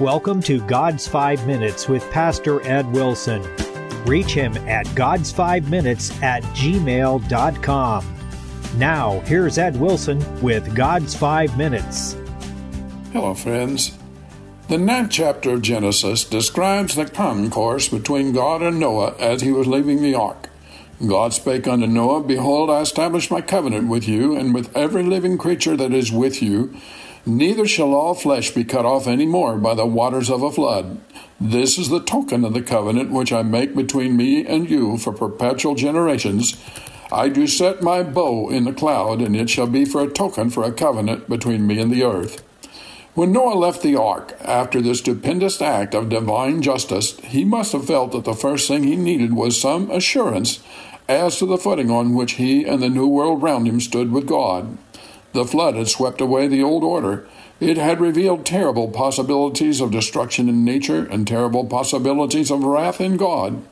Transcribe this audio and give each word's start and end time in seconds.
Welcome 0.00 0.40
to 0.44 0.62
God's 0.62 1.06
Five 1.06 1.46
Minutes 1.46 1.86
with 1.86 2.10
Pastor 2.10 2.66
Ed 2.66 2.90
Wilson. 2.90 3.42
Reach 4.06 4.32
him 4.32 4.56
at 4.66 4.86
God's 4.94 5.30
Five 5.30 5.68
Minutes 5.68 6.10
at 6.22 6.42
gmail.com. 6.54 8.16
Now, 8.78 9.20
here's 9.26 9.58
Ed 9.58 9.78
Wilson 9.78 10.40
with 10.40 10.74
God's 10.74 11.14
Five 11.14 11.54
Minutes. 11.58 12.16
Hello, 13.12 13.34
friends. 13.34 13.98
The 14.68 14.78
ninth 14.78 15.10
chapter 15.10 15.50
of 15.50 15.60
Genesis 15.60 16.24
describes 16.24 16.94
the 16.94 17.04
concourse 17.04 17.90
between 17.90 18.32
God 18.32 18.62
and 18.62 18.80
Noah 18.80 19.14
as 19.18 19.42
he 19.42 19.52
was 19.52 19.66
leaving 19.66 20.00
the 20.00 20.14
ark. 20.14 20.48
God 21.06 21.34
spake 21.34 21.68
unto 21.68 21.86
Noah, 21.86 22.22
Behold, 22.22 22.70
I 22.70 22.80
establish 22.80 23.30
my 23.30 23.42
covenant 23.42 23.88
with 23.88 24.08
you, 24.08 24.34
and 24.34 24.54
with 24.54 24.74
every 24.74 25.02
living 25.02 25.36
creature 25.36 25.76
that 25.76 25.92
is 25.92 26.10
with 26.10 26.40
you. 26.40 26.74
Neither 27.30 27.64
shall 27.64 27.94
all 27.94 28.14
flesh 28.14 28.50
be 28.50 28.64
cut 28.64 28.84
off 28.84 29.06
any 29.06 29.24
more 29.24 29.56
by 29.56 29.74
the 29.74 29.86
waters 29.86 30.28
of 30.30 30.42
a 30.42 30.50
flood. 30.50 31.00
This 31.40 31.78
is 31.78 31.88
the 31.88 32.00
token 32.00 32.44
of 32.44 32.54
the 32.54 32.60
covenant 32.60 33.12
which 33.12 33.32
I 33.32 33.42
make 33.42 33.76
between 33.76 34.16
me 34.16 34.44
and 34.44 34.68
you 34.68 34.98
for 34.98 35.12
perpetual 35.12 35.76
generations. 35.76 36.60
I 37.12 37.28
do 37.28 37.46
set 37.46 37.84
my 37.84 38.02
bow 38.02 38.50
in 38.50 38.64
the 38.64 38.72
cloud, 38.72 39.22
and 39.22 39.36
it 39.36 39.48
shall 39.48 39.68
be 39.68 39.84
for 39.84 40.02
a 40.02 40.08
token 40.08 40.50
for 40.50 40.64
a 40.64 40.72
covenant 40.72 41.28
between 41.28 41.68
me 41.68 41.78
and 41.78 41.92
the 41.92 42.02
earth. 42.02 42.42
When 43.14 43.30
Noah 43.30 43.54
left 43.54 43.82
the 43.82 43.94
ark 43.94 44.36
after 44.40 44.80
this 44.80 44.98
stupendous 44.98 45.62
act 45.62 45.94
of 45.94 46.08
divine 46.08 46.62
justice, 46.62 47.16
he 47.20 47.44
must 47.44 47.70
have 47.70 47.86
felt 47.86 48.10
that 48.10 48.24
the 48.24 48.34
first 48.34 48.66
thing 48.66 48.82
he 48.82 48.96
needed 48.96 49.34
was 49.34 49.60
some 49.60 49.88
assurance 49.92 50.58
as 51.08 51.38
to 51.38 51.46
the 51.46 51.58
footing 51.58 51.92
on 51.92 52.14
which 52.14 52.32
he 52.32 52.64
and 52.64 52.82
the 52.82 52.88
new 52.88 53.06
world 53.06 53.40
round 53.40 53.68
him 53.68 53.80
stood 53.80 54.10
with 54.10 54.26
God. 54.26 54.76
The 55.32 55.44
flood 55.44 55.76
had 55.76 55.88
swept 55.88 56.20
away 56.20 56.48
the 56.48 56.62
old 56.62 56.82
order. 56.82 57.28
It 57.60 57.76
had 57.76 58.00
revealed 58.00 58.46
terrible 58.46 58.88
possibilities 58.88 59.80
of 59.80 59.90
destruction 59.90 60.48
in 60.48 60.64
nature 60.64 61.04
and 61.04 61.26
terrible 61.26 61.66
possibilities 61.66 62.50
of 62.50 62.64
wrath 62.64 63.00
in 63.00 63.16
God. 63.16 63.62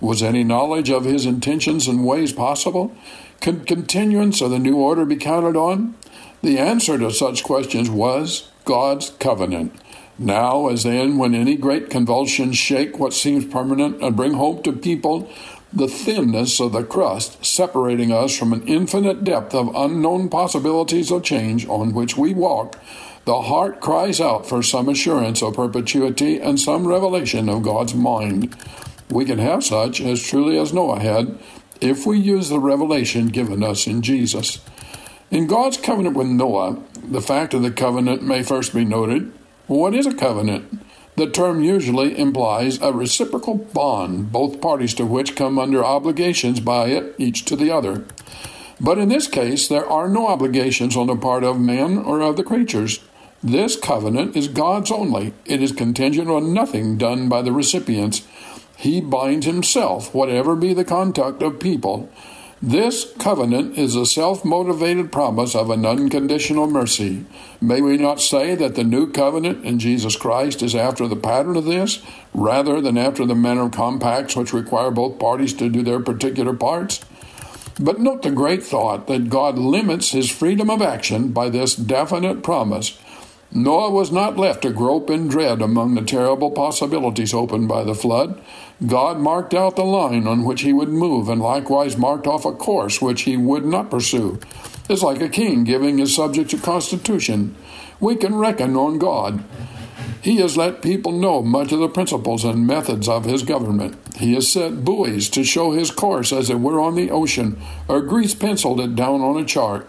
Was 0.00 0.22
any 0.22 0.44
knowledge 0.44 0.90
of 0.90 1.04
his 1.04 1.26
intentions 1.26 1.88
and 1.88 2.06
ways 2.06 2.32
possible? 2.32 2.94
Could 3.40 3.66
continuance 3.66 4.40
of 4.40 4.50
the 4.50 4.58
new 4.58 4.76
order 4.76 5.04
be 5.04 5.16
counted 5.16 5.56
on? 5.56 5.94
The 6.42 6.58
answer 6.58 6.98
to 6.98 7.10
such 7.10 7.42
questions 7.42 7.90
was 7.90 8.50
God's 8.64 9.10
covenant. 9.18 9.74
Now, 10.18 10.68
as 10.68 10.82
then, 10.82 11.16
when 11.16 11.34
any 11.34 11.56
great 11.56 11.88
convulsions 11.88 12.58
shake 12.58 12.98
what 12.98 13.14
seems 13.14 13.46
permanent 13.46 14.02
and 14.02 14.14
bring 14.14 14.34
hope 14.34 14.64
to 14.64 14.72
people, 14.72 15.30
the 15.72 15.88
thinness 15.88 16.60
of 16.60 16.72
the 16.72 16.82
crust 16.82 17.44
separating 17.44 18.12
us 18.12 18.36
from 18.36 18.52
an 18.52 18.66
infinite 18.66 19.22
depth 19.22 19.54
of 19.54 19.74
unknown 19.74 20.28
possibilities 20.28 21.10
of 21.12 21.22
change 21.22 21.66
on 21.68 21.94
which 21.94 22.16
we 22.16 22.34
walk, 22.34 22.76
the 23.24 23.42
heart 23.42 23.80
cries 23.80 24.20
out 24.20 24.46
for 24.46 24.62
some 24.62 24.88
assurance 24.88 25.42
of 25.42 25.54
perpetuity 25.54 26.40
and 26.40 26.58
some 26.58 26.86
revelation 26.86 27.48
of 27.48 27.62
God's 27.62 27.94
mind. 27.94 28.56
We 29.08 29.24
can 29.24 29.38
have 29.38 29.62
such 29.62 30.00
as 30.00 30.22
truly 30.22 30.58
as 30.58 30.72
Noah 30.72 31.00
had 31.00 31.38
if 31.80 32.06
we 32.06 32.18
use 32.18 32.48
the 32.48 32.58
revelation 32.58 33.28
given 33.28 33.62
us 33.62 33.86
in 33.86 34.02
Jesus. 34.02 34.60
In 35.30 35.46
God's 35.46 35.76
covenant 35.76 36.16
with 36.16 36.26
Noah, 36.26 36.82
the 37.04 37.20
fact 37.20 37.54
of 37.54 37.62
the 37.62 37.70
covenant 37.70 38.22
may 38.22 38.42
first 38.42 38.74
be 38.74 38.84
noted. 38.84 39.32
What 39.66 39.94
is 39.94 40.06
a 40.06 40.14
covenant? 40.14 40.80
The 41.16 41.28
term 41.28 41.62
usually 41.62 42.18
implies 42.18 42.80
a 42.80 42.92
reciprocal 42.92 43.54
bond, 43.56 44.32
both 44.32 44.60
parties 44.60 44.94
to 44.94 45.04
which 45.04 45.36
come 45.36 45.58
under 45.58 45.84
obligations 45.84 46.60
by 46.60 46.86
it, 46.86 47.14
each 47.18 47.44
to 47.46 47.56
the 47.56 47.70
other. 47.70 48.04
But 48.80 48.98
in 48.98 49.10
this 49.10 49.28
case, 49.28 49.68
there 49.68 49.86
are 49.86 50.08
no 50.08 50.28
obligations 50.28 50.96
on 50.96 51.06
the 51.06 51.16
part 51.16 51.44
of 51.44 51.60
men 51.60 51.98
or 51.98 52.20
of 52.20 52.36
the 52.36 52.44
creatures. 52.44 53.00
This 53.42 53.76
covenant 53.76 54.36
is 54.36 54.48
God's 54.48 54.90
only. 54.90 55.34
It 55.44 55.62
is 55.62 55.72
contingent 55.72 56.28
on 56.28 56.54
nothing 56.54 56.96
done 56.96 57.28
by 57.28 57.42
the 57.42 57.52
recipients. 57.52 58.26
He 58.76 59.00
binds 59.00 59.44
himself, 59.44 60.14
whatever 60.14 60.56
be 60.56 60.72
the 60.72 60.84
conduct 60.84 61.42
of 61.42 61.60
people. 61.60 62.10
This 62.62 63.10
covenant 63.18 63.78
is 63.78 63.96
a 63.96 64.04
self 64.04 64.44
motivated 64.44 65.10
promise 65.10 65.54
of 65.54 65.70
an 65.70 65.86
unconditional 65.86 66.66
mercy. 66.66 67.24
May 67.58 67.80
we 67.80 67.96
not 67.96 68.20
say 68.20 68.54
that 68.54 68.74
the 68.74 68.84
new 68.84 69.10
covenant 69.10 69.64
in 69.64 69.78
Jesus 69.78 70.14
Christ 70.14 70.62
is 70.62 70.74
after 70.74 71.08
the 71.08 71.16
pattern 71.16 71.56
of 71.56 71.64
this, 71.64 72.02
rather 72.34 72.82
than 72.82 72.98
after 72.98 73.24
the 73.24 73.34
manner 73.34 73.62
of 73.62 73.72
compacts 73.72 74.36
which 74.36 74.52
require 74.52 74.90
both 74.90 75.18
parties 75.18 75.54
to 75.54 75.70
do 75.70 75.82
their 75.82 76.00
particular 76.00 76.52
parts? 76.52 77.00
But 77.80 77.98
note 77.98 78.20
the 78.20 78.30
great 78.30 78.62
thought 78.62 79.06
that 79.06 79.30
God 79.30 79.56
limits 79.56 80.10
his 80.10 80.30
freedom 80.30 80.68
of 80.68 80.82
action 80.82 81.32
by 81.32 81.48
this 81.48 81.74
definite 81.74 82.42
promise. 82.42 82.98
Noah 83.52 83.90
was 83.90 84.12
not 84.12 84.36
left 84.36 84.62
to 84.62 84.70
grope 84.70 85.10
in 85.10 85.26
dread 85.26 85.60
among 85.60 85.94
the 85.94 86.02
terrible 86.02 86.52
possibilities 86.52 87.34
opened 87.34 87.66
by 87.66 87.82
the 87.82 87.96
flood. 87.96 88.40
God 88.86 89.18
marked 89.18 89.54
out 89.54 89.74
the 89.74 89.84
line 89.84 90.28
on 90.28 90.44
which 90.44 90.60
he 90.60 90.72
would 90.72 90.88
move 90.88 91.28
and 91.28 91.42
likewise 91.42 91.96
marked 91.96 92.28
off 92.28 92.44
a 92.44 92.52
course 92.52 93.02
which 93.02 93.22
he 93.22 93.36
would 93.36 93.64
not 93.64 93.90
pursue. 93.90 94.38
It's 94.88 95.02
like 95.02 95.20
a 95.20 95.28
king 95.28 95.64
giving 95.64 95.98
his 95.98 96.14
subjects 96.14 96.54
a 96.54 96.58
constitution. 96.58 97.56
We 97.98 98.14
can 98.14 98.36
reckon 98.36 98.76
on 98.76 98.98
God. 98.98 99.42
He 100.22 100.36
has 100.36 100.56
let 100.56 100.82
people 100.82 101.12
know 101.12 101.40
much 101.42 101.72
of 101.72 101.80
the 101.80 101.88
principles 101.88 102.44
and 102.44 102.66
methods 102.66 103.08
of 103.08 103.24
his 103.24 103.42
government. 103.42 103.96
He 104.16 104.34
has 104.34 104.52
set 104.52 104.84
buoys 104.84 105.30
to 105.30 105.44
show 105.44 105.72
his 105.72 105.90
course 105.90 106.30
as 106.30 106.50
it 106.50 106.60
were 106.60 106.78
on 106.78 106.94
the 106.94 107.10
ocean, 107.10 107.58
or 107.88 108.02
grease 108.02 108.34
penciled 108.34 108.80
it 108.80 108.94
down 108.94 109.22
on 109.22 109.40
a 109.40 109.46
chart. 109.46 109.88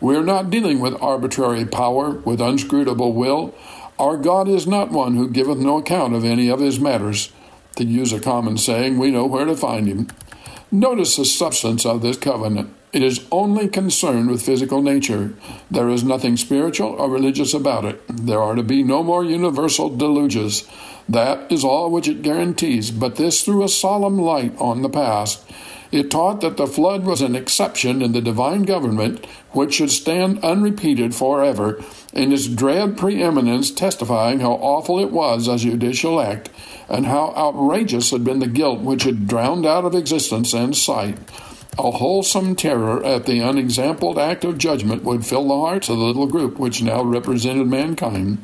We 0.00 0.16
are 0.16 0.24
not 0.24 0.50
dealing 0.50 0.80
with 0.80 1.00
arbitrary 1.00 1.64
power, 1.64 2.10
with 2.10 2.40
unscrutable 2.40 3.14
will. 3.14 3.54
Our 3.98 4.16
God 4.18 4.48
is 4.48 4.66
not 4.66 4.90
one 4.90 5.16
who 5.16 5.30
giveth 5.30 5.58
no 5.58 5.78
account 5.78 6.14
of 6.14 6.24
any 6.24 6.50
of 6.50 6.60
his 6.60 6.78
matters. 6.78 7.32
To 7.76 7.84
use 7.84 8.12
a 8.12 8.20
common 8.20 8.58
saying, 8.58 8.98
we 8.98 9.10
know 9.10 9.24
where 9.24 9.44
to 9.44 9.56
find 9.56 9.86
him. 9.86 10.08
Notice 10.70 11.16
the 11.16 11.24
substance 11.24 11.86
of 11.86 12.02
this 12.02 12.16
covenant. 12.16 12.74
It 12.92 13.04
is 13.04 13.24
only 13.30 13.68
concerned 13.68 14.30
with 14.30 14.42
physical 14.42 14.82
nature. 14.82 15.34
There 15.70 15.88
is 15.88 16.02
nothing 16.02 16.36
spiritual 16.36 16.88
or 16.88 17.08
religious 17.08 17.54
about 17.54 17.84
it. 17.84 18.02
There 18.08 18.42
are 18.42 18.56
to 18.56 18.64
be 18.64 18.82
no 18.82 19.04
more 19.04 19.24
universal 19.24 19.96
deluges. 19.96 20.68
That 21.08 21.52
is 21.52 21.62
all 21.62 21.90
which 21.90 22.08
it 22.08 22.22
guarantees, 22.22 22.90
but 22.90 23.14
this 23.14 23.42
threw 23.42 23.62
a 23.62 23.68
solemn 23.68 24.18
light 24.18 24.54
on 24.58 24.82
the 24.82 24.88
past. 24.88 25.40
It 25.92 26.10
taught 26.10 26.40
that 26.40 26.56
the 26.56 26.66
flood 26.66 27.04
was 27.04 27.20
an 27.20 27.36
exception 27.36 28.02
in 28.02 28.10
the 28.10 28.20
divine 28.20 28.62
government 28.62 29.24
which 29.52 29.74
should 29.74 29.90
stand 29.90 30.44
unrepeated 30.44 31.14
forever, 31.14 31.82
in 32.12 32.32
its 32.32 32.48
dread 32.48 32.96
preeminence 32.96 33.70
testifying 33.70 34.40
how 34.40 34.52
awful 34.52 34.98
it 34.98 35.12
was 35.12 35.48
as 35.48 35.62
judicial 35.62 36.20
act, 36.20 36.50
and 36.88 37.06
how 37.06 37.32
outrageous 37.36 38.10
had 38.10 38.24
been 38.24 38.40
the 38.40 38.48
guilt 38.48 38.80
which 38.80 39.04
had 39.04 39.28
drowned 39.28 39.66
out 39.66 39.84
of 39.84 39.94
existence 39.94 40.52
and 40.52 40.76
sight. 40.76 41.18
A 41.78 41.90
wholesome 41.92 42.56
terror 42.56 43.02
at 43.04 43.26
the 43.26 43.40
unexampled 43.40 44.18
act 44.18 44.44
of 44.44 44.58
judgment 44.58 45.04
would 45.04 45.24
fill 45.24 45.48
the 45.48 45.60
hearts 45.60 45.88
of 45.88 45.98
the 45.98 46.04
little 46.04 46.26
group 46.26 46.58
which 46.58 46.82
now 46.82 47.02
represented 47.02 47.68
mankind. 47.68 48.38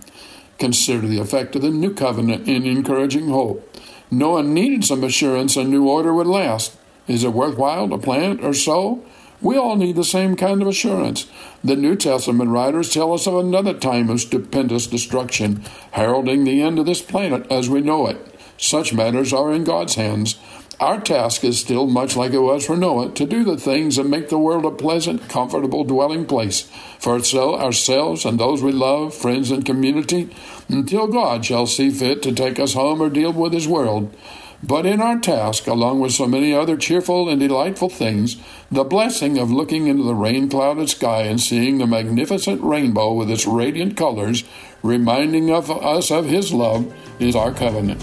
Consider 0.58 1.06
the 1.06 1.18
effect 1.18 1.56
of 1.56 1.62
the 1.62 1.70
new 1.70 1.92
covenant 1.92 2.48
in 2.48 2.64
encouraging 2.64 3.28
hope. 3.28 3.76
Noah 4.10 4.44
needed 4.44 4.84
some 4.84 5.02
assurance 5.02 5.56
a 5.56 5.64
new 5.64 5.88
order 5.88 6.14
would 6.14 6.28
last. 6.28 6.76
Is 7.08 7.24
it 7.24 7.32
worthwhile 7.32 7.88
to 7.88 7.98
plant 7.98 8.42
or 8.42 8.54
sow? 8.54 9.04
We 9.40 9.56
all 9.56 9.76
need 9.76 9.96
the 9.96 10.04
same 10.04 10.36
kind 10.36 10.62
of 10.62 10.68
assurance. 10.68 11.26
The 11.62 11.76
New 11.76 11.96
Testament 11.96 12.50
writers 12.50 12.90
tell 12.90 13.12
us 13.12 13.26
of 13.26 13.34
another 13.34 13.74
time 13.74 14.08
of 14.08 14.20
stupendous 14.20 14.86
destruction, 14.86 15.62
heralding 15.90 16.44
the 16.44 16.62
end 16.62 16.78
of 16.78 16.86
this 16.86 17.02
planet 17.02 17.50
as 17.50 17.68
we 17.68 17.80
know 17.82 18.06
it. 18.06 18.35
Such 18.58 18.92
matters 18.92 19.32
are 19.32 19.52
in 19.52 19.64
God's 19.64 19.94
hands. 19.94 20.36
Our 20.78 21.00
task 21.00 21.42
is 21.42 21.58
still 21.58 21.86
much 21.86 22.16
like 22.16 22.32
it 22.32 22.40
was 22.40 22.66
for 22.66 22.76
Noah 22.76 23.10
to 23.12 23.24
do 23.24 23.44
the 23.44 23.56
things 23.56 23.96
that 23.96 24.04
make 24.04 24.28
the 24.28 24.38
world 24.38 24.66
a 24.66 24.70
pleasant, 24.70 25.26
comfortable 25.28 25.84
dwelling 25.84 26.26
place 26.26 26.70
for 26.98 27.14
ourselves 27.14 28.24
and 28.26 28.38
those 28.38 28.62
we 28.62 28.72
love, 28.72 29.14
friends 29.14 29.50
and 29.50 29.64
community, 29.64 30.28
until 30.68 31.06
God 31.06 31.46
shall 31.46 31.66
see 31.66 31.90
fit 31.90 32.22
to 32.24 32.32
take 32.32 32.58
us 32.58 32.74
home 32.74 33.00
or 33.00 33.08
deal 33.08 33.32
with 33.32 33.54
his 33.54 33.66
world. 33.66 34.14
But 34.62 34.86
in 34.86 35.00
our 35.00 35.18
task, 35.18 35.66
along 35.66 36.00
with 36.00 36.12
so 36.12 36.26
many 36.26 36.52
other 36.52 36.76
cheerful 36.76 37.28
and 37.28 37.38
delightful 37.38 37.88
things, 37.88 38.36
the 38.70 38.84
blessing 38.84 39.38
of 39.38 39.50
looking 39.50 39.86
into 39.86 40.02
the 40.02 40.14
rain 40.14 40.48
clouded 40.48 40.90
sky 40.90 41.22
and 41.22 41.40
seeing 41.40 41.78
the 41.78 41.86
magnificent 41.86 42.62
rainbow 42.62 43.12
with 43.12 43.30
its 43.30 43.46
radiant 43.46 43.96
colors, 43.96 44.44
reminding 44.82 45.50
of 45.50 45.70
us 45.70 46.10
of 46.10 46.26
His 46.26 46.52
love, 46.52 46.92
is 47.18 47.36
our 47.36 47.52
covenant. 47.52 48.02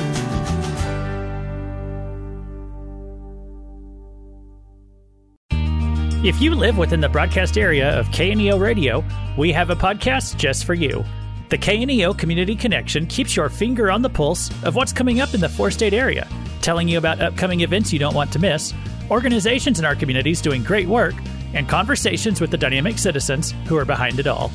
If 6.23 6.39
you 6.39 6.53
live 6.53 6.77
within 6.77 7.01
the 7.01 7.09
broadcast 7.09 7.57
area 7.57 7.99
of 7.99 8.07
KNEO 8.09 8.59
Radio, 8.59 9.03
we 9.39 9.51
have 9.53 9.71
a 9.71 9.75
podcast 9.75 10.37
just 10.37 10.65
for 10.65 10.75
you. 10.75 11.03
The 11.49 11.57
KNEO 11.57 12.15
Community 12.15 12.55
Connection 12.55 13.07
keeps 13.07 13.35
your 13.35 13.49
finger 13.49 13.89
on 13.89 14.03
the 14.03 14.09
pulse 14.09 14.51
of 14.61 14.75
what's 14.75 14.93
coming 14.93 15.19
up 15.19 15.33
in 15.33 15.41
the 15.41 15.49
four 15.49 15.71
state 15.71 15.95
area, 15.95 16.27
telling 16.61 16.87
you 16.87 16.99
about 16.99 17.21
upcoming 17.21 17.61
events 17.61 17.91
you 17.91 17.97
don't 17.97 18.13
want 18.13 18.31
to 18.33 18.39
miss, 18.39 18.71
organizations 19.09 19.79
in 19.79 19.85
our 19.85 19.95
communities 19.95 20.43
doing 20.43 20.61
great 20.61 20.87
work, 20.87 21.15
and 21.55 21.67
conversations 21.67 22.39
with 22.39 22.51
the 22.51 22.57
dynamic 22.57 22.99
citizens 22.99 23.55
who 23.65 23.75
are 23.75 23.83
behind 23.83 24.19
it 24.19 24.27
all. 24.27 24.51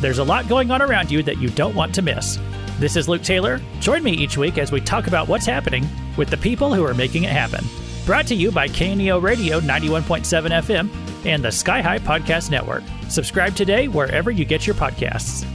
There's 0.00 0.18
a 0.18 0.24
lot 0.24 0.48
going 0.48 0.70
on 0.70 0.80
around 0.80 1.10
you 1.10 1.24
that 1.24 1.38
you 1.38 1.48
don't 1.50 1.74
want 1.74 1.92
to 1.96 2.02
miss. 2.02 2.38
This 2.78 2.94
is 2.94 3.08
Luke 3.08 3.22
Taylor. 3.24 3.60
Join 3.80 4.04
me 4.04 4.12
each 4.12 4.36
week 4.38 4.56
as 4.56 4.70
we 4.70 4.80
talk 4.80 5.08
about 5.08 5.26
what's 5.26 5.46
happening 5.46 5.84
with 6.16 6.30
the 6.30 6.36
people 6.36 6.72
who 6.72 6.86
are 6.86 6.94
making 6.94 7.24
it 7.24 7.32
happen. 7.32 7.64
Brought 8.06 8.28
to 8.28 8.36
you 8.36 8.52
by 8.52 8.68
KNEO 8.68 9.20
Radio 9.20 9.58
91.7 9.60 10.50
FM 10.62 11.07
and 11.24 11.44
the 11.44 11.52
Sky 11.52 11.80
High 11.80 11.98
Podcast 11.98 12.50
Network. 12.50 12.82
Subscribe 13.08 13.54
today 13.54 13.88
wherever 13.88 14.30
you 14.30 14.44
get 14.44 14.66
your 14.66 14.74
podcasts. 14.74 15.46